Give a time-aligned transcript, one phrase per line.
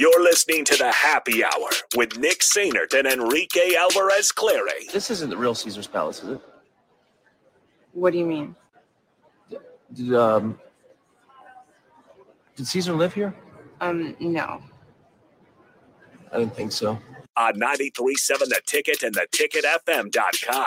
[0.00, 4.86] You're listening to the Happy Hour with Nick Sainert and Enrique Alvarez Clary.
[4.90, 6.40] This isn't the real Caesar's Palace, is it?
[7.92, 8.56] What do you mean?
[9.92, 10.58] Did, um,
[12.56, 13.34] did Caesar live here?
[13.82, 14.62] Um, no.
[16.32, 16.98] I didn't think so.
[17.36, 20.64] On 93.7 The Ticket and theticketfm.com.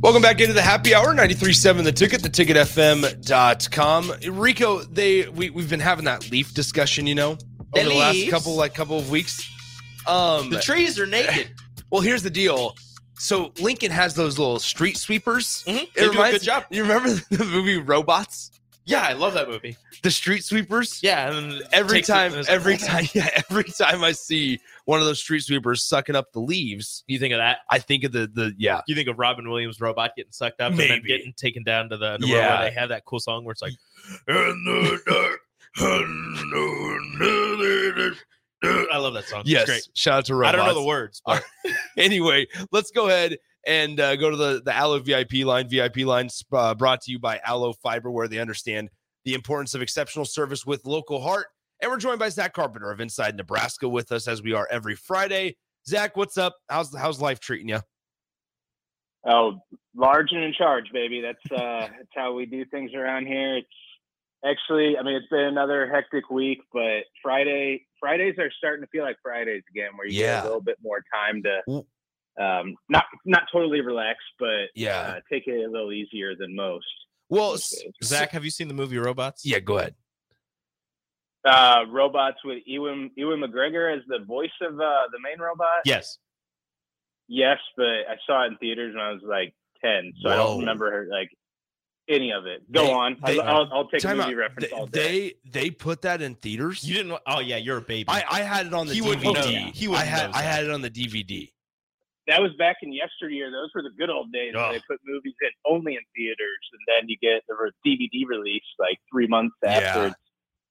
[0.00, 4.12] Welcome back into the happy hour, 93.7 the ticket, the ticketfm.com.
[4.38, 7.36] Rico, they we, we've been having that leaf discussion, you know,
[7.74, 9.50] The over the last couple like couple of weeks.
[10.06, 11.50] Um The trees are naked.
[11.90, 12.76] well, here's the deal.
[13.18, 15.64] So Lincoln has those little street sweepers.
[15.66, 15.82] Mhm.
[15.82, 16.64] It They do a good job.
[16.70, 18.52] You remember the movie Robots?
[18.84, 19.76] Yeah, I love that movie.
[20.02, 21.00] The street sweepers?
[21.02, 25.00] Yeah, and Every time, and it's like, every time, yeah, every time I see one
[25.00, 27.58] of those street sweepers sucking up the leaves, You think of that?
[27.68, 28.80] I think of the the yeah.
[28.88, 31.98] You think of Robin Williams' robot getting sucked up and then getting taken down to
[31.98, 32.60] the underworld Yeah.
[32.60, 33.74] where they have that cool song where it's like,
[34.28, 35.40] In the dark,
[38.90, 39.42] I love that song.
[39.44, 39.88] Yes, It's great.
[39.92, 40.58] shout out to Robin.
[40.58, 41.44] I don't know the words, but
[41.98, 43.36] anyway, let's go ahead
[43.66, 45.68] and uh, go to the the Allo VIP line.
[45.68, 48.88] VIP line uh, brought to you by Allo Fiber, where they understand
[49.26, 51.48] the importance of exceptional service with local heart.
[51.80, 54.96] And we're joined by Zach Carpenter of Inside Nebraska with us as we are every
[54.96, 55.56] Friday.
[55.86, 56.56] Zach, what's up?
[56.68, 57.80] How's how's life treating you?
[59.26, 59.58] Oh,
[59.96, 61.20] large and in charge, baby.
[61.20, 63.58] That's uh that's how we do things around here.
[63.58, 63.68] It's
[64.44, 69.04] actually I mean it's been another hectic week, but Friday Fridays are starting to feel
[69.04, 70.36] like Fridays again where you Yeah.
[70.36, 74.98] get a little bit more time to um not not totally relax, but Yeah.
[74.98, 76.86] uh, take it a little easier than most.
[77.30, 77.92] Well, these s- days.
[78.02, 79.44] Zach, have you seen the movie Robots?
[79.46, 79.94] yeah, go ahead.
[81.44, 85.82] Uh robots with Ewan Ewan McGregor as the voice of uh the main robot.
[85.84, 86.18] Yes.
[87.28, 89.54] Yes, but I saw it in theaters when I was like
[89.84, 91.28] ten, so I don't remember like
[92.08, 92.70] any of it.
[92.72, 93.16] Go They- on.
[93.24, 94.36] they- I'll, I'll, I'll take a Time movie out.
[94.36, 95.34] reference They, all day.
[95.52, 96.82] they they put that in theaters.
[96.82, 97.18] You didn't.
[97.26, 98.06] Oh yeah, you're a baby.
[98.08, 99.06] I I had it on the He DVD.
[99.06, 99.74] wouldn't know that.
[99.74, 101.52] He I wouldn't had I had it on the DVD.
[102.28, 103.50] that was back in yesteryear.
[103.50, 104.62] Those were the good old days Ugh.
[104.62, 107.54] when they put movies in only in theaters, and then you get the
[107.86, 110.06] DVD release like three months after Yeah.
[110.08, 110.16] it's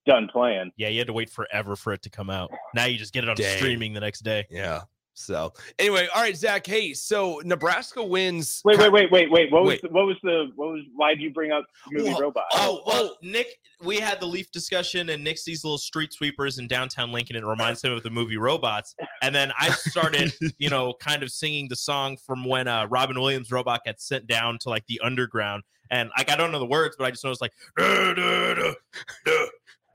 [0.07, 0.71] done playing.
[0.77, 2.51] yeah, you had to wait forever for it to come out.
[2.73, 3.57] Now you just get it on Dang.
[3.57, 4.45] streaming the next day.
[4.49, 4.81] Yeah.
[5.19, 6.67] So anyway, all right, Zach.
[6.67, 8.61] Hey, so Nebraska wins.
[8.63, 9.51] Wait, wait, wait, wait, wait.
[9.51, 9.81] What was Wait.
[9.81, 12.43] the, what was the what was why did you bring up movie Well, robot?
[12.51, 13.47] Oh, well, Nick,
[13.83, 17.43] we had the Leaf discussion, and Nick sees little street sweepers in downtown Lincoln, and
[17.45, 18.93] it reminds him of the movie Robots.
[19.23, 23.19] And then I started, you know, kind of singing the song from when uh, Robin
[23.19, 25.63] Williams' robot got sent down to like the underground.
[25.89, 27.53] And like, I don't know the words, but I just know it's like,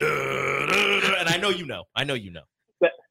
[1.19, 1.83] and I know you know.
[1.95, 2.43] I know you know.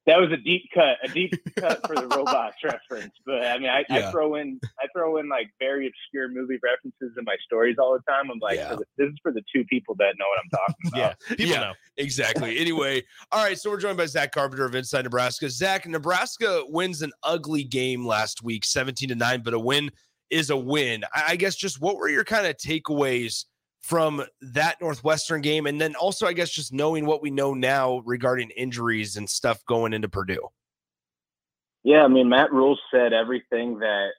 [0.06, 3.14] that was a deep cut, a deep cut for the robots reference.
[3.24, 4.08] But I mean, I, Yeah.
[4.08, 7.92] I throw in, I throw in like very obscure movie references in my stories all
[7.92, 8.30] the time.
[8.30, 8.74] I'm like, Yeah.
[8.74, 11.16] the, this is for the two people that know what I'm talking about.
[11.30, 11.60] Yeah, people Yeah.
[11.60, 11.72] know.
[11.96, 12.58] Exactly.
[12.58, 13.58] Anyway, all right.
[13.58, 15.48] So we're joined by Zach Carpenter of Inside Nebraska.
[15.48, 19.90] Zach, Nebraska wins an ugly game last week, 17 to 9, but a win
[20.30, 21.04] is a win.
[21.14, 23.44] I I guess just what were your kind of takeaways
[23.82, 25.66] from that Northwestern game?
[25.66, 29.64] And then also, I guess, just knowing what we know now regarding injuries and stuff
[29.66, 30.48] going into Purdue.
[31.84, 34.10] Yeah, I mean, Matt Rhule said everything that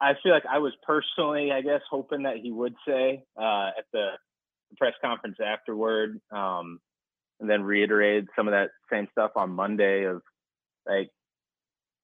[0.00, 3.84] I feel like I was personally, I guess, hoping that he would say uh, at
[3.92, 4.10] the
[4.76, 6.78] press conference afterward, um,
[7.40, 10.04] and then reiterated some of that same stuff on Monday.
[10.04, 10.22] Of
[10.86, 11.10] like,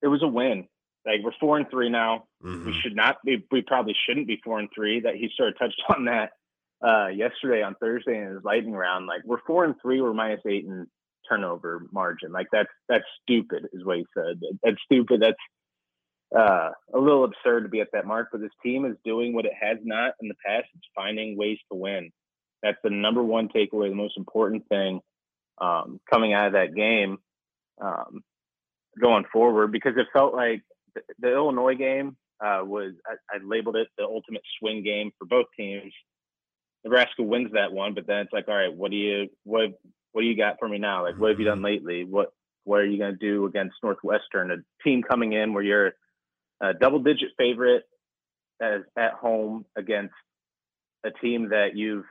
[0.02, 0.66] it was a win.
[1.06, 2.24] Like we're four and three now.
[2.42, 2.66] Mm-hmm.
[2.66, 3.44] We should not be.
[3.50, 5.00] We probably shouldn't be four and three.
[5.00, 6.30] That he sort of touched on that
[6.84, 9.06] uh, yesterday on Thursday in his lightning round.
[9.06, 10.00] Like we're four and three.
[10.00, 10.86] We're minus eight in
[11.28, 12.32] turnover margin.
[12.32, 14.40] Like that's that's stupid, is what he said.
[14.62, 15.22] That's stupid.
[15.22, 18.28] That's uh, a little absurd to be at that mark.
[18.32, 20.66] But this team is doing what it has not in the past.
[20.74, 22.10] It's finding ways to win.
[22.62, 25.00] That's the number one takeaway, the most important thing
[25.58, 27.18] um, coming out of that game
[27.80, 28.22] um,
[29.00, 30.62] going forward because it felt like
[30.94, 35.26] the, the Illinois game uh, was I, I, labeled it the ultimate swing game for
[35.26, 35.92] both teams.
[36.84, 39.80] Nebraska wins that one, but then it's like, all right, what do you what
[40.12, 41.02] what do you got for me now?
[41.02, 41.64] Like, what have you done mm-hmm.
[41.64, 42.04] lately?
[42.04, 42.32] What
[42.64, 45.92] what are you going to do against Northwestern, a team coming in where you're
[46.60, 47.84] a double digit favorite
[48.60, 50.14] as at home against
[51.04, 52.04] a team that you've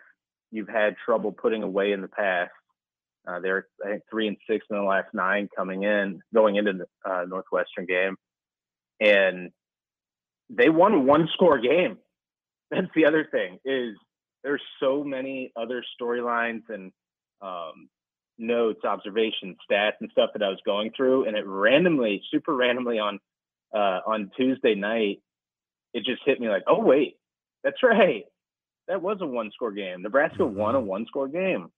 [0.52, 2.52] you've had trouble putting away in the past.
[3.28, 6.74] Uh, they're I think three and six in the last nine coming in, going into
[6.74, 8.18] the uh, Northwestern game,
[9.00, 9.52] and
[10.50, 11.98] they won one score game.
[12.70, 13.96] That's the other thing is
[14.44, 16.92] there's so many other storylines and
[17.42, 17.90] um,
[18.38, 23.00] notes, observations, stats, and stuff that I was going through, and it randomly, super randomly
[23.00, 23.20] on
[23.74, 25.22] uh, on Tuesday night,
[25.94, 27.18] it just hit me like, oh wait,
[27.64, 28.26] that's right,
[28.88, 30.02] that was a one score game.
[30.02, 30.88] Nebraska won a mm-hmm.
[30.88, 31.70] one score game.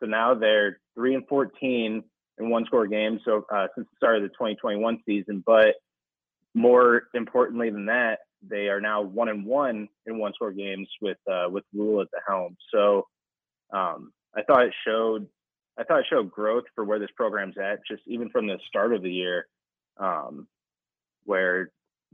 [0.00, 2.04] So now they're three and fourteen
[2.38, 3.20] in one score games.
[3.24, 5.74] So uh, since the start of the 2021 season, but
[6.54, 11.18] more importantly than that, they are now one and one in one score games with
[11.30, 12.56] uh, with Rhule at the helm.
[12.72, 13.06] So
[13.72, 15.28] um, I thought it showed
[15.78, 18.92] I thought it showed growth for where this program's at, just even from the start
[18.92, 19.46] of the year,
[19.98, 20.46] um,
[21.24, 21.70] where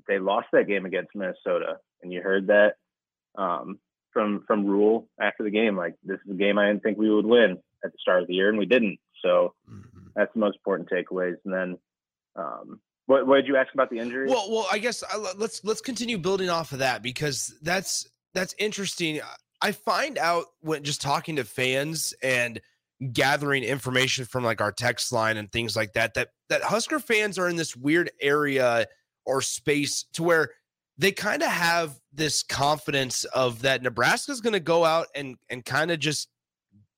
[0.06, 2.74] they lost that game against Minnesota, and you heard that
[3.36, 3.78] um,
[4.12, 5.76] from from Rhule after the game.
[5.76, 8.28] Like this is a game I didn't think we would win at the start of
[8.28, 8.98] the year, and we didn't.
[9.24, 10.08] So mm-hmm.
[10.14, 11.36] that's the most important takeaways.
[11.44, 11.78] And then,
[12.36, 14.28] um, what, what did you ask about the injury?
[14.28, 18.54] Well, well, I guess uh, let's let's continue building off of that because that's that's
[18.58, 19.20] interesting.
[19.62, 22.60] I find out when just talking to fans and
[23.12, 27.38] gathering information from like our text line and things like that that that Husker fans
[27.38, 28.86] are in this weird area
[29.24, 30.50] or space to where
[30.98, 35.64] they kind of have this confidence of that Nebraska's going to go out and and
[35.64, 36.28] kind of just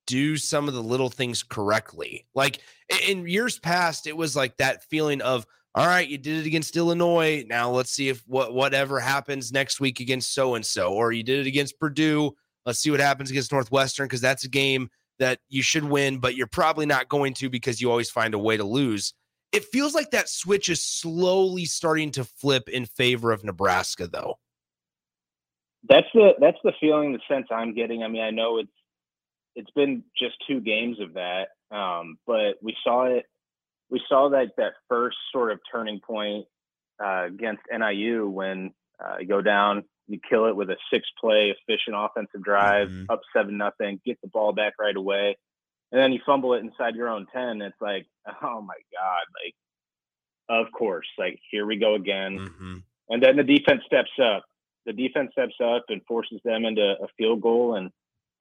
[0.06, 2.26] do some of the little things correctly.
[2.34, 2.58] Like
[3.06, 6.76] in years past, it was like that feeling of, all right, you did it against
[6.76, 7.44] Illinois.
[7.48, 11.22] Now let's see if what whatever happens next week against so and so, or you
[11.22, 12.34] did it against Purdue.
[12.66, 14.90] Let's see what happens against Northwestern because that's a game
[15.20, 18.38] that you should win, but you're probably not going to because you always find a
[18.38, 19.14] way to lose.
[19.52, 24.38] It feels like that switch is slowly starting to flip in favor of Nebraska, though.
[25.88, 28.02] That's the that's the feeling, the sense I'm getting.
[28.02, 28.70] I mean, I know it's
[29.56, 31.48] it's been just two games of that.
[31.70, 33.26] Um, but we saw it.
[33.90, 36.46] We saw that that first sort of turning point
[37.02, 38.72] uh, against NIU when
[39.02, 43.10] uh, you go down, you kill it with a six-play efficient offensive drive, mm-hmm.
[43.10, 45.36] up seven nothing, get the ball back right away,
[45.92, 47.62] and then you fumble it inside your own ten.
[47.62, 48.06] It's like,
[48.42, 49.54] oh my god, like,
[50.48, 52.38] of course, like here we go again.
[52.38, 52.76] Mm-hmm.
[53.08, 54.44] And then the defense steps up.
[54.86, 57.90] The defense steps up and forces them into a field goal, and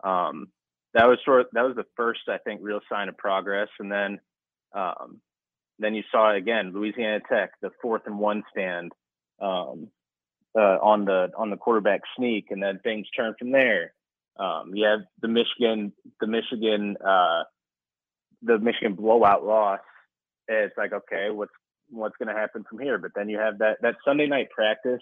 [0.03, 0.47] um,
[0.93, 3.91] that was sort of, that was the first I think real sign of progress, and
[3.91, 4.19] then
[4.73, 5.21] um,
[5.79, 8.91] then you saw it again Louisiana Tech the fourth and one stand
[9.41, 9.89] um,
[10.57, 13.93] uh, on the on the quarterback sneak, and then things turn from there.
[14.37, 17.43] Um, you have the Michigan the Michigan uh,
[18.41, 19.79] the Michigan blowout loss.
[20.47, 21.51] It's like okay, what's
[21.89, 22.97] what's going to happen from here?
[22.97, 25.01] But then you have that that Sunday night practice.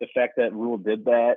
[0.00, 1.36] The fact that Rhule did that,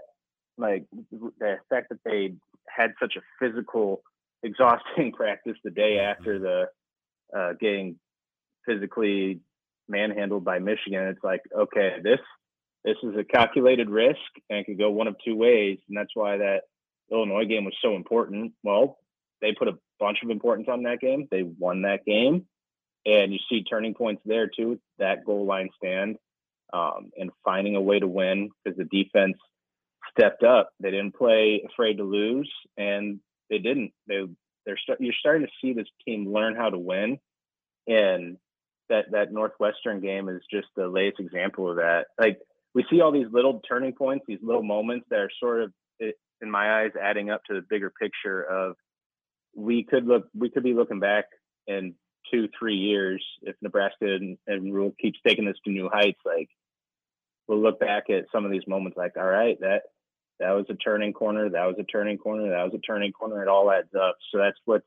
[0.57, 2.34] like the fact that they
[2.68, 4.02] had such a physical,
[4.44, 6.44] exhausting practice the day after mm-hmm.
[6.44, 7.97] the uh, getting
[8.66, 9.40] physically
[9.88, 11.07] manhandled by Michigan.
[11.07, 12.19] It's like, okay, this
[12.84, 14.19] this is a calculated risk
[14.50, 16.62] and it could go one of two ways, and that's why that
[17.12, 18.54] Illinois game was so important.
[18.64, 18.98] Well,
[19.42, 21.28] they put a bunch of importance on that game.
[21.30, 22.45] They won that game,
[23.06, 24.80] and you see turning points there too.
[25.00, 26.18] That goal line stand
[26.74, 29.38] um, and finding a way to win because the defense
[30.18, 30.69] stepped up.
[30.80, 33.19] They didn't play afraid to lose, and
[33.50, 33.92] they didn't.
[34.07, 34.24] They
[34.66, 37.19] they're you you're starting to see this team learn how to win,
[37.88, 38.38] and
[38.89, 42.06] that that Northwestern game is just the latest example of that.
[42.19, 42.39] Like
[42.73, 46.51] we see all these little turning points, these little moments that are sort of, in
[46.51, 48.75] my eyes, adding up to the bigger picture of
[49.56, 51.25] we could look we could be looking back
[51.68, 51.95] in
[52.31, 56.19] two three years if Nebraska and, and Rhule keeps taking this to new heights.
[56.25, 56.49] Like
[57.47, 59.83] we'll look back at some of these moments like, all right, that
[60.39, 63.42] that was a turning corner, that was a turning corner, that was a turning corner.
[63.42, 64.18] It all adds up.
[64.31, 64.81] So that's what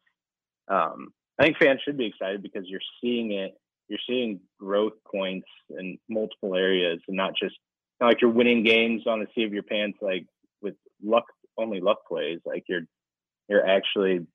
[0.69, 3.55] um, I think fans should be excited because you're seeing it.
[3.89, 7.55] You're seeing growth points in multiple areas, and not just
[8.01, 10.27] not like you're winning games on the seat of your pants, like
[10.63, 11.25] with luck,
[11.57, 12.41] only luck plays.
[12.45, 12.83] Like you're
[13.49, 14.27] you're actually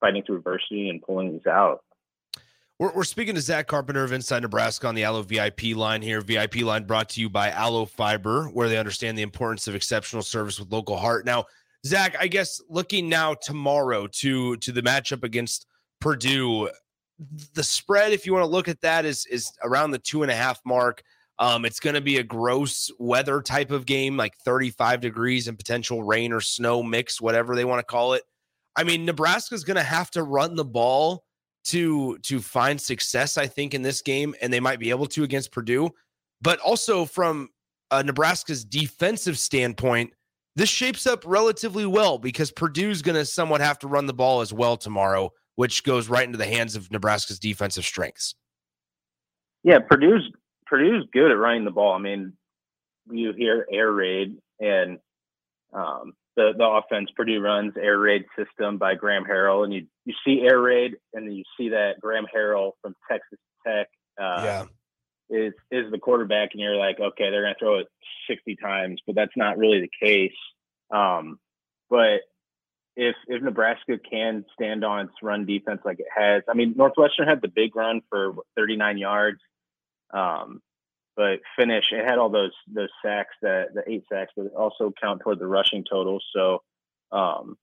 [0.00, 1.80] fighting through adversity and pulling these out.
[2.78, 6.20] We're, we're speaking to Zach Carpenter of Inside Nebraska on the Allo VIP line here.
[6.20, 10.22] VIP line brought to you by Allo Fiber, where they understand the importance of exceptional
[10.22, 11.24] service with local heart.
[11.24, 11.44] Now,
[11.86, 15.66] Zach, I guess looking now tomorrow to to the matchup against
[16.00, 16.70] Purdue,
[17.54, 20.30] the spread, if you want to look at that, is is around the two and
[20.30, 21.02] a half mark.
[21.38, 25.58] Um, it's going to be a gross weather type of game, like 35 degrees and
[25.58, 28.22] potential rain or snow mix, whatever they want to call it.
[28.76, 31.24] I mean, Nebraska's going to have to run the ball
[31.64, 35.24] to to find success, I think, in this game, and they might be able to
[35.24, 35.90] against Purdue.
[36.40, 37.50] But also from
[37.90, 40.12] uh, Nebraska's defensive standpoint,
[40.56, 44.40] this shapes up relatively well because Purdue's going to somewhat have to run the ball
[44.40, 48.34] as well tomorrow, which goes right into the hands of Nebraska's defensive strengths.
[49.62, 50.30] Yeah, Purdue's
[50.66, 51.94] Purdue's good at running the ball.
[51.94, 52.32] I mean,
[53.10, 54.98] you hear air raid and
[55.72, 60.14] um, the the offense Purdue runs air raid system by Graham Harrell, and you you
[60.24, 63.88] see air raid, and then you see that Graham Harrell from Texas Tech.
[64.20, 64.64] Uh, yeah.
[65.30, 67.86] Is is the quarterback, and you're like, okay, they're gonna throw it
[68.28, 70.36] 60 times, but that's not really the case.
[70.94, 71.38] Um,
[71.88, 72.20] but
[72.96, 77.28] if if Nebraska can stand on its run defense like it has, I mean, Northwestern
[77.28, 79.40] had the big run for 39 yards.
[80.12, 80.60] Um,
[81.16, 85.20] but finish it had all those those sacks that the eight sacks but also count
[85.20, 86.62] toward the rushing total so
[87.12, 87.56] um,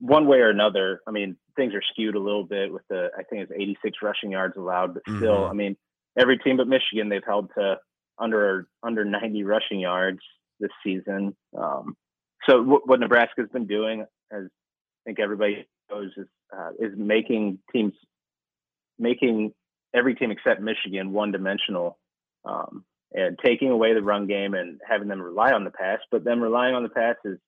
[0.00, 3.22] one way or another i mean things are skewed a little bit with the i
[3.22, 5.50] think it's 86 rushing yards allowed but still mm-hmm.
[5.50, 5.76] i mean
[6.18, 7.78] every team but michigan they've held to
[8.18, 10.20] under under 90 rushing yards
[10.60, 11.96] this season um,
[12.48, 17.92] so what nebraska's been doing as i think everybody knows is uh, is making teams
[18.98, 19.52] making
[19.94, 21.98] every team except michigan one dimensional
[22.44, 25.98] um, and taking away the run game and having them rely on the pass.
[26.10, 27.38] But them relying on the pass is,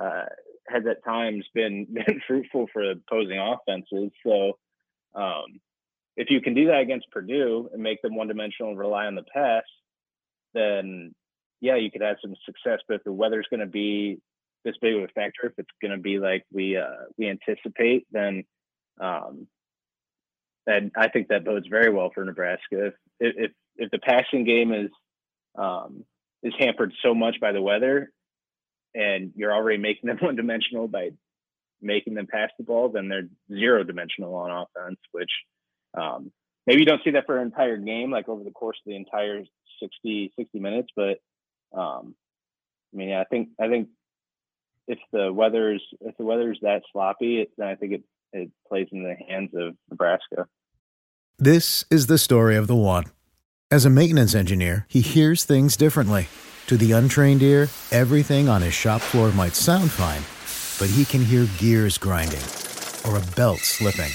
[0.00, 0.26] uh,
[0.68, 4.10] has at times been, been fruitful for opposing offenses.
[4.26, 4.58] So
[5.14, 5.60] um,
[6.16, 9.14] if you can do that against Purdue and make them one dimensional and rely on
[9.14, 9.64] the pass,
[10.54, 11.14] then
[11.60, 12.80] yeah, you could have some success.
[12.86, 14.20] But if the weather's going to be
[14.68, 18.06] this big of a factor, if it's going to be like we uh, we anticipate,
[18.12, 18.44] then
[19.00, 19.46] um,
[20.66, 22.86] and I think that bodes very well for Nebraska.
[22.86, 24.90] If if if the passing game is
[25.56, 26.04] um,
[26.42, 28.12] is hampered so much by the weather,
[28.94, 31.10] and you're already making them one dimensional by
[31.80, 35.00] making them pass the ball, then they're zero dimensional on offense.
[35.12, 35.30] Which
[35.98, 36.30] um,
[36.66, 38.96] maybe you don't see that for an entire game, like over the course of the
[38.96, 39.42] entire
[39.82, 41.18] 60 60 minutes, but
[41.72, 42.14] um,
[42.92, 43.88] I mean, yeah, I think I think
[44.88, 48.02] if the weather's if the weather's that sloppy, then I think it
[48.32, 50.46] it plays in the hands of Nebraska.
[51.38, 53.04] This is the story of the one.
[53.70, 56.28] As a maintenance engineer, he hears things differently.
[56.66, 60.22] To the untrained ear, everything on his shop floor might sound fine,
[60.78, 62.42] but he can hear gears grinding
[63.06, 64.10] or a belt slipping.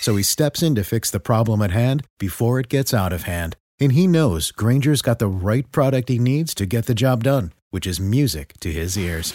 [0.00, 3.24] So he steps in to fix the problem at hand before it gets out of
[3.24, 3.56] hand.
[3.80, 7.52] And he knows Grainger's got the right product he needs to get the job done,
[7.70, 9.34] which is music to his ears.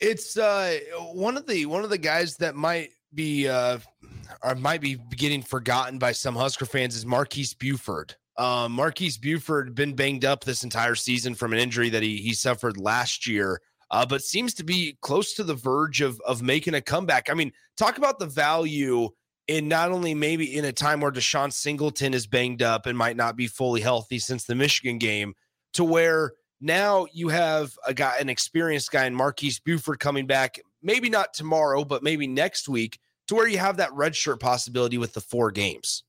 [0.00, 0.78] It's uh
[1.12, 3.78] one of the one of the guys that might be uh
[4.42, 8.14] or might be getting forgotten by some Husker fans is Marques Buford.
[8.36, 12.32] Um, Marques Buford been banged up this entire season from an injury that he he
[12.32, 16.74] suffered last year, uh, but seems to be close to the verge of of making
[16.74, 17.30] a comeback.
[17.30, 19.08] I mean, talk about the value
[19.48, 23.16] in not only maybe in a time where DeShon Singleton is banged up and might
[23.16, 25.34] not be fully healthy since the Michigan game,
[25.72, 30.60] to where now you have a guy, an experienced guy in Marques Buford coming back,
[30.82, 32.98] maybe not tomorrow, but maybe next week,
[33.28, 36.02] to where you have that redshirt possibility with the four games.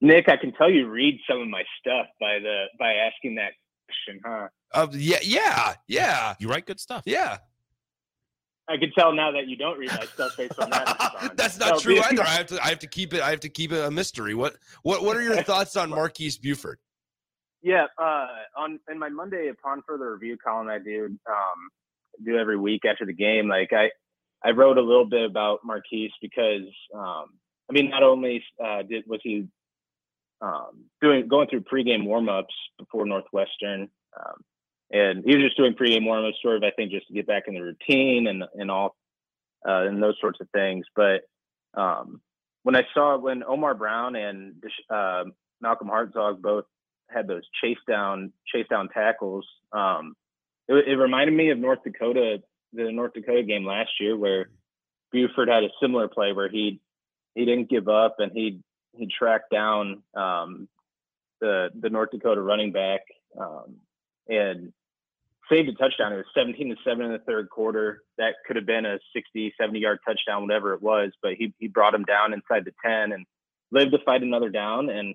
[0.00, 3.52] Nick, I can tell you read some of my stuff by the by asking that
[3.86, 4.48] question, huh?
[4.74, 6.34] Uh, yeah, yeah, yeah.
[6.38, 7.02] You write good stuff.
[7.06, 7.38] Yeah.
[8.68, 11.32] I can tell now that you don't read my stuff based on that.
[11.36, 12.22] That's not true either.
[12.22, 14.34] I have to I have to keep it I have to keep it a mystery.
[14.34, 16.78] What what what are your thoughts on Marques Buford?
[17.66, 22.56] Yeah, uh, on in my Monday upon further review column I do um, do every
[22.56, 23.48] week after the game.
[23.48, 23.90] Like I,
[24.44, 27.24] I wrote a little bit about Marques because um,
[27.68, 29.48] I mean, not only uh, did was he
[30.40, 34.36] um, doing going through pregame warmups before Northwestern, um,
[34.92, 37.48] and he was just doing pregame warm sort of I think just to get back
[37.48, 38.94] in the routine and and all
[39.68, 40.86] uh, and those sorts of things.
[40.94, 41.22] But
[41.74, 42.20] um,
[42.62, 45.24] when I saw when Omar Brown and uh,
[45.60, 46.66] Malcolm Hartzog both
[47.08, 50.14] had those chase down chase down tackles, um,
[50.68, 54.50] it, it, reminded me of North Dakota the North Dakota game last year where
[55.12, 56.80] Buford had a similar play where he
[57.34, 58.60] he didn't give up and he
[58.96, 60.68] he tracked down um,
[61.40, 63.00] the the North Dakota running back
[63.38, 63.76] um,
[64.28, 64.72] and
[65.50, 66.12] saved a touchdown.
[66.12, 68.02] It was 17 to 7 in the third quarter.
[68.18, 71.68] That could have been a 60, 70 yard touchdown, whatever it was, but he, he
[71.68, 73.26] brought him down inside the 10 and
[73.70, 74.90] lived to fight another down.
[74.90, 75.14] And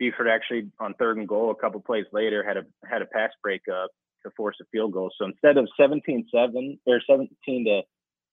[0.00, 3.30] Buford actually on third and goal, a couple plays later, had a had a pass
[3.42, 3.90] breakup
[4.24, 5.10] to force a field goal.
[5.16, 7.82] So instead of 17 7 or 17 to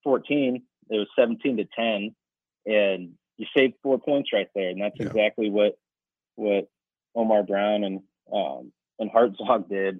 [0.03, 2.15] 14, it was 17 to 10.
[2.65, 4.69] And you saved four points right there.
[4.69, 5.07] And that's yeah.
[5.07, 5.77] exactly what
[6.35, 6.69] what
[7.13, 7.99] Omar Brown and
[8.33, 9.99] um, and Hartzog did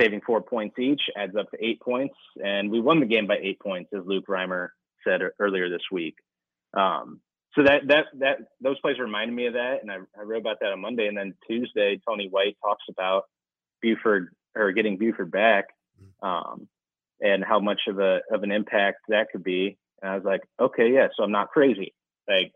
[0.00, 2.14] saving four points each adds up to eight points.
[2.42, 4.68] And we won the game by eight points, as Luke Reimer
[5.06, 6.16] said earlier this week.
[6.76, 7.20] Um,
[7.56, 10.58] so that that that those plays reminded me of that, and I, I wrote about
[10.60, 11.06] that on Monday.
[11.06, 13.24] And then Tuesday, Tony White talks about
[13.80, 15.68] Buford or getting Buford back,
[16.00, 16.26] mm.
[16.26, 16.68] um,
[17.20, 19.78] and how much of a of an impact that could be.
[20.02, 21.94] And I was like, okay, yeah, so I'm not crazy.
[22.28, 22.52] Like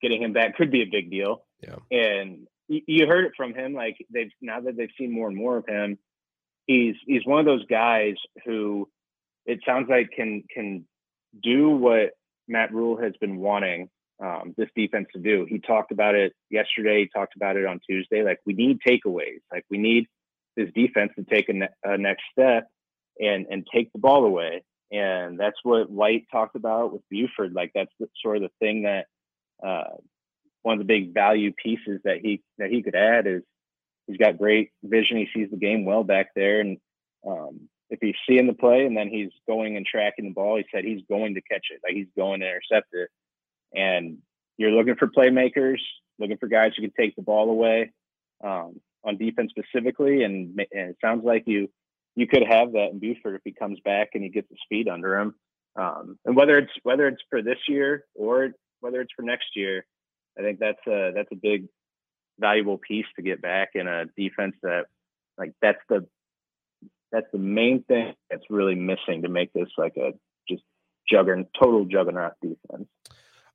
[0.00, 1.44] getting him back could be a big deal.
[1.62, 1.76] Yeah.
[1.90, 3.74] And you heard it from him.
[3.74, 5.98] Like they've now that they've seen more and more of him,
[6.66, 8.14] he's he's one of those guys
[8.46, 8.88] who
[9.44, 10.86] it sounds like can can
[11.42, 12.12] do what
[12.48, 13.90] Matt Rhule has been wanting
[14.22, 15.46] um, this defense to do.
[15.48, 17.00] He talked about it yesterday.
[17.00, 18.22] He talked about it on Tuesday.
[18.22, 19.40] Like we need takeaways.
[19.52, 20.06] Like we need
[20.56, 22.68] this defense to take a, ne- a next step
[23.18, 24.62] and and take the ball away.
[24.92, 27.52] And that's what White talked about with Buford.
[27.54, 29.06] Like that's the, sort of the thing that
[29.64, 29.96] uh,
[30.62, 33.42] one of the big value pieces that he that he could add is
[34.06, 35.16] he's got great vision.
[35.16, 36.78] He sees the game well back there, and
[37.26, 40.64] um, if he's seeing the play and then he's going and tracking the ball, he
[40.72, 43.08] said he's going to catch it, like he's going to intercept it.
[43.74, 44.18] And
[44.56, 45.78] you're looking for playmakers,
[46.18, 47.92] looking for guys who can take the ball away
[48.44, 51.68] um, on defense specifically, and, and, it sounds like you
[52.16, 54.88] you could have that in Buford if he comes back and he gets his feet
[54.88, 55.34] under him.
[55.76, 59.86] Um, and whether it's whether it's for this year or whether it's for next year,
[60.38, 61.66] I think that's a that's a big
[62.38, 64.86] valuable piece to get back in a defense that
[65.38, 66.06] like that's the
[67.12, 70.12] that's the main thing that's really missing to make this like a
[70.48, 70.62] just
[71.10, 72.88] juggernaut total juggernaut defense.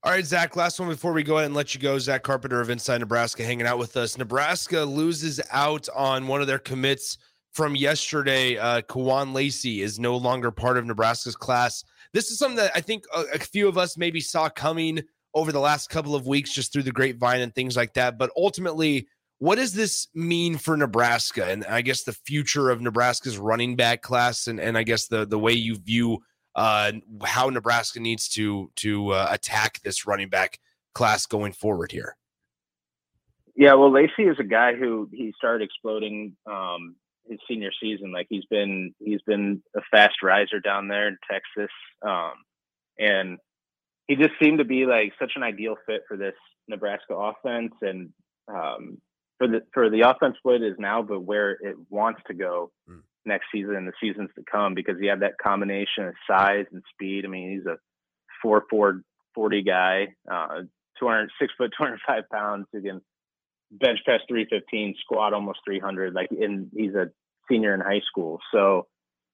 [0.06, 1.98] All right, Zach, last one before we go ahead and let you go.
[1.98, 4.20] Zach Carpenter of Inside Nebraska hanging out with us.
[4.20, 7.18] Nebraska loses out on one of their commits
[7.54, 8.56] from yesterday.
[8.56, 11.84] Uh, Kewan Lacy is no longer part of Nebraska's class.
[12.14, 15.02] This is something that I think a, a few of us maybe saw coming
[15.34, 18.20] over the last couple of weeks just through the grapevine and things like that.
[18.20, 19.08] But ultimately,
[19.40, 24.04] what does this mean for Nebraska and I guess the future of Nebraska's running back
[24.04, 26.20] class and, and I guess the the way you view
[26.56, 30.60] uh, how Nebraska needs to to uh, attack this running back
[30.94, 32.16] class going forward here?
[33.56, 36.96] Yeah, well, Lacy is a guy who he started exploding um,
[37.30, 38.12] his senior season.
[38.12, 41.74] Like he's been he's been a fast riser down there in Texas,
[42.06, 42.34] um,
[42.98, 43.38] and
[44.08, 46.36] he just seemed to be like such an ideal fit for this
[46.68, 48.10] Nebraska offense and
[48.48, 49.02] um,
[49.38, 52.72] for the for the offense what it is now, but where it wants to go
[52.90, 53.02] mm.
[53.26, 56.84] Next season and the seasons to come because he had that combination of size and
[56.94, 57.26] speed.
[57.26, 57.78] I mean, he's a
[58.42, 59.02] four four
[59.34, 60.62] forty guy, uh,
[61.00, 63.02] 200, six foot, 205 pounds who can
[63.72, 66.14] bench press 315, squat almost 300.
[66.14, 67.12] Like, and he's a
[67.50, 68.88] senior in high school, so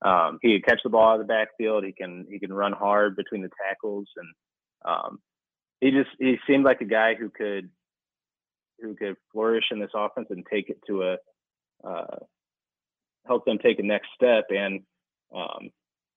[0.04, 1.84] um, he can catch the ball out of the backfield.
[1.84, 4.28] He can he can run hard between the tackles, and
[4.84, 5.20] um,
[5.80, 7.70] he just he seemed like a guy who could
[8.82, 11.18] who could flourish in this offense and take it to a
[11.88, 12.18] uh,
[13.26, 14.82] help them take a next step and
[15.36, 15.70] um,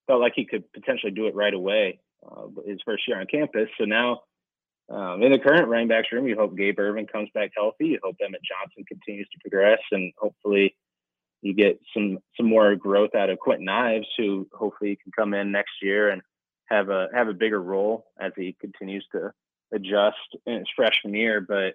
[0.06, 3.68] felt like he could potentially do it right away uh, his first year on campus.
[3.78, 4.20] So now
[4.90, 7.86] um, in the current running backs room, you hope Gabe Ervin comes back healthy.
[7.86, 10.76] You hope Emmett Johnson continues to progress, and hopefully
[11.40, 15.52] you get some some more growth out of Kwinten Ives, who hopefully can come in
[15.52, 16.22] next year and
[16.66, 19.30] have a have a bigger role as he continues to
[19.72, 21.40] adjust in his freshman year.
[21.40, 21.74] But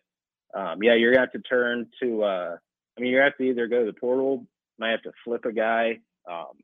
[0.53, 2.23] um, yeah, you're gonna have to turn to.
[2.23, 2.57] Uh,
[2.97, 4.45] I mean, you have to either go to the portal,
[4.79, 6.57] might have to flip a guy um,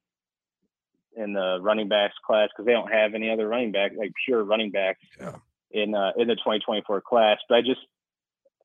[1.16, 4.44] in the running backs class because they don't have any other running back like pure
[4.44, 5.36] running backs yeah.
[5.72, 7.38] in uh, in the 2024 class.
[7.48, 7.82] But I just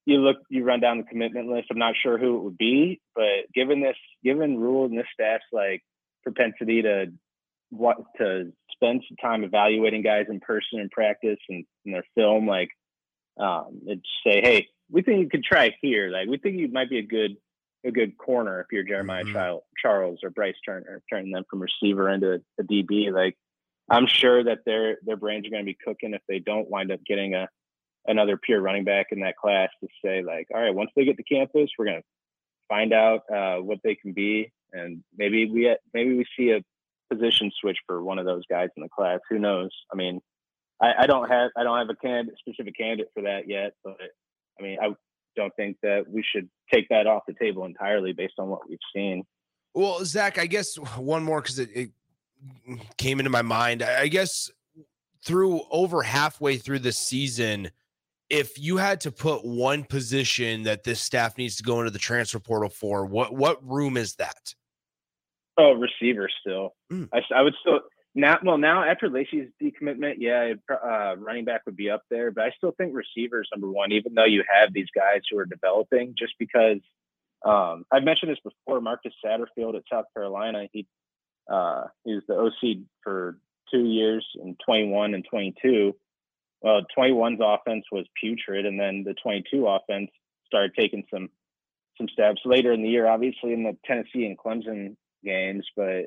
[0.06, 1.68] you look, you run down the commitment list.
[1.70, 5.44] I'm not sure who it would be, but given this, given Rhule and this staff's
[5.52, 5.82] like
[6.22, 7.12] propensity to
[7.70, 12.46] what to spend some time evaluating guys in person and practice and, and their film,
[12.46, 12.70] like
[13.38, 16.10] um, and say, hey, we think you could try here.
[16.10, 17.36] Like we think you might be a good
[17.84, 19.32] a good corner if you're Jeremiah Mhm.
[19.32, 23.10] Chil- Charles or Bryce Turner, turning them from receiver into a DB.
[23.10, 23.36] Like
[23.88, 26.92] I'm sure that their their brains are going to be cooking if they don't wind
[26.92, 27.48] up getting a
[28.06, 31.16] another pure running back in that class to say like, all right, once they get
[31.16, 32.06] to campus, we're going to
[32.68, 36.62] find out uh, what they can be, and maybe we maybe we see a
[37.12, 39.18] position switch for one of those guys in the class.
[39.28, 39.70] Who knows?
[39.92, 40.20] I mean,
[40.80, 43.96] I, I don't have I don't have a candidate, specific candidate for that yet, but
[44.58, 44.94] I mean, I
[45.40, 48.78] don't think that we should take that off the table entirely based on what we've
[48.94, 49.24] seen.
[49.74, 51.90] Well, Zach, I guess one more because it, it
[52.96, 53.82] came into my mind.
[53.82, 54.50] I guess
[55.24, 57.70] through over halfway through the season,
[58.28, 61.98] if you had to put one position that this staff needs to go into the
[61.98, 64.54] transfer portal for, what what room is that?
[65.58, 66.74] Oh, receiver still.
[66.90, 67.08] Mm.
[67.12, 67.80] I, I would still
[68.14, 68.38] now.
[68.44, 72.50] Well, now after Lacy's decommitment, yeah, uh, running back would be up there, but I
[72.56, 73.92] still think receivers number one.
[73.92, 76.80] Even though you have these guys who are developing, just because
[77.44, 78.80] um, I've mentioned this before.
[78.80, 80.86] Marcus Satterfield at South Carolina, he
[81.50, 83.38] uh, he was the OC for
[83.72, 85.94] two years in 21 and 22.
[86.62, 90.10] Well, 21's offense was putrid, and then the 22 offense
[90.46, 91.28] started taking some
[91.96, 93.06] some steps later in the year.
[93.06, 96.04] Obviously, in the Tennessee and Clemson games, but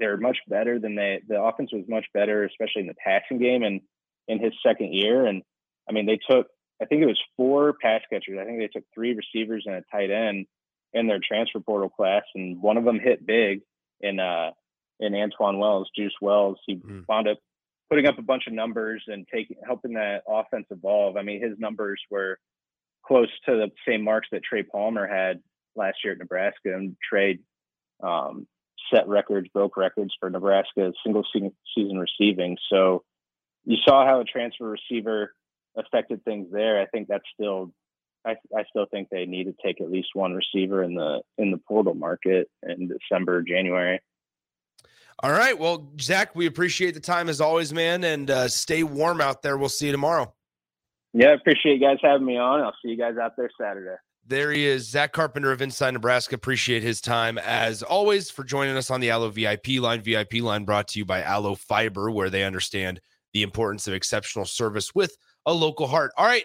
[0.00, 1.20] they're much better than they.
[1.28, 3.80] The offense was much better, especially in the passing game, and
[4.26, 5.26] in his second year.
[5.26, 5.42] And
[5.88, 6.48] I mean, they took
[6.82, 8.38] I think it was four pass catchers.
[8.40, 10.46] I think they took three receivers and a tight end
[10.94, 13.60] in their transfer portal class, and one of them hit big
[14.00, 14.50] in uh
[14.98, 16.58] in Antoine Wells, Juice Wells.
[16.66, 17.06] He Mm.
[17.08, 17.38] wound up
[17.88, 21.16] putting up a bunch of numbers and taking helping that offense evolve.
[21.16, 22.38] I mean, his numbers were
[23.04, 25.42] close to the same marks that Trey Palmer had
[25.74, 27.38] last year at Nebraska, and Trey
[28.02, 28.46] um,
[28.92, 32.56] set records, broke records for Nebraska single season receiving.
[32.70, 33.04] So
[33.64, 35.34] you saw how a transfer receiver
[35.76, 36.80] affected things there.
[36.80, 37.72] I think that's still.
[38.22, 41.50] I, I still think they need to take at least one receiver in the in
[41.50, 44.00] the portal market in December, January.
[45.22, 45.58] All right.
[45.58, 49.56] Well, Zach, we appreciate the time as always, man, and uh, stay warm out there.
[49.56, 50.32] We'll see you tomorrow.
[51.12, 52.60] Yeah, appreciate you guys having me on.
[52.60, 53.96] I'll see you guys out there Saturday.
[54.30, 56.36] There he is, Zach Carpenter of Inside Nebraska.
[56.36, 60.00] Appreciate his time as always for joining us on the Allo VIP line.
[60.02, 63.00] VIP line brought to you by Allo Fiber, where they understand
[63.32, 65.16] the importance of exceptional service with
[65.46, 66.12] a local heart.
[66.16, 66.44] All right,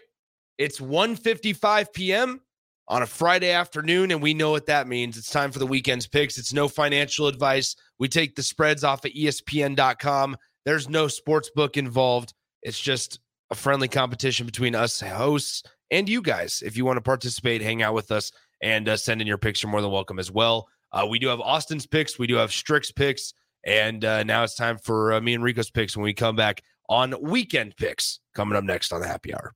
[0.58, 2.42] it's 1:55 p.m.
[2.88, 5.16] on a Friday afternoon, and we know what that means.
[5.16, 6.40] It's time for the weekend's picks.
[6.40, 7.76] It's no financial advice.
[8.00, 10.38] We take the spreads off of E ESPN.com.
[10.66, 12.34] There's no sports book involved.
[12.64, 13.20] It's just
[13.52, 16.64] a friendly competition between us hosts and you guys.
[16.66, 19.62] If you want to participate, hang out with us and uh, send in your picks.
[19.62, 20.68] You're more than welcome as well.
[20.92, 23.34] Uh, we do have Austin's picks, we do have Strick's picks,
[23.66, 26.62] and uh, now it's time for uh, me and Rico's picks when we come back
[26.88, 28.20] on weekend picks.
[28.34, 29.54] Coming up next on the Happy Hour.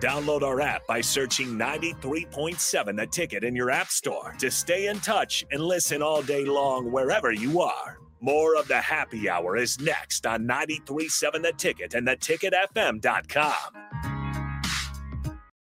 [0.00, 5.00] Download our app by searching 93.7 The Ticket in your app store to stay in
[5.00, 7.98] touch and listen all day long wherever you are.
[8.20, 14.13] More of the happy hour is next on 93.7 The Ticket and theticketfm.com.